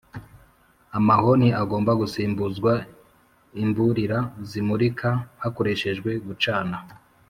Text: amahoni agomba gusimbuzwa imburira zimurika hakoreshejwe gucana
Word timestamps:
amahoni 0.97 1.47
agomba 1.61 1.91
gusimbuzwa 2.01 2.71
imburira 3.63 4.19
zimurika 4.49 5.09
hakoreshejwe 5.41 6.11
gucana 6.27 6.77